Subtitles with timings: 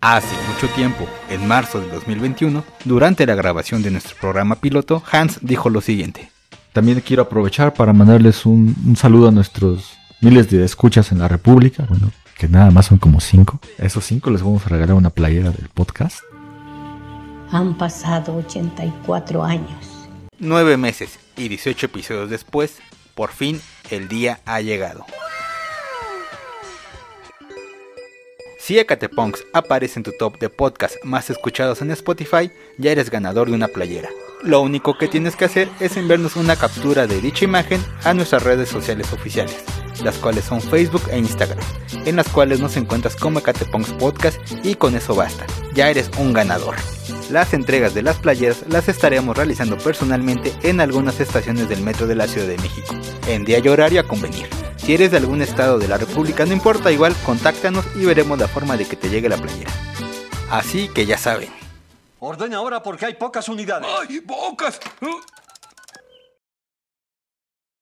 [0.00, 5.38] Hace mucho tiempo, en marzo de 2021, durante la grabación de nuestro programa piloto, Hans
[5.42, 6.30] dijo lo siguiente.
[6.72, 9.92] También quiero aprovechar para mandarles un, un saludo a nuestros
[10.22, 11.84] miles de escuchas en la República.
[11.88, 13.60] Bueno, que nada más son como cinco.
[13.78, 16.20] A esos cinco les vamos a regalar una playera del podcast.
[17.50, 20.08] Han pasado 84 años.
[20.38, 22.78] Nueve meses y 18 episodios después,
[23.14, 23.60] por fin
[23.90, 25.04] el día ha llegado.
[28.62, 32.48] Si Ecatepunks aparece en tu top de podcasts más escuchados en Spotify,
[32.78, 34.08] ya eres ganador de una playera.
[34.40, 38.44] Lo único que tienes que hacer es enviarnos una captura de dicha imagen a nuestras
[38.44, 39.64] redes sociales oficiales,
[40.04, 41.58] las cuales son Facebook e Instagram,
[42.06, 46.32] en las cuales nos encuentras como Ecatepunks Podcast y con eso basta, ya eres un
[46.32, 46.76] ganador.
[47.30, 52.14] Las entregas de las playeras las estaremos realizando personalmente en algunas estaciones del metro de
[52.14, 52.94] la Ciudad de México,
[53.26, 54.61] en día y horario a convenir.
[54.84, 58.48] Si eres de algún estado de la República, no importa, igual contáctanos y veremos la
[58.48, 59.70] forma de que te llegue la playera.
[60.50, 61.50] Así que ya saben.
[62.18, 63.88] Ordena ahora porque hay pocas unidades.
[64.00, 64.80] ¡Ay, pocas!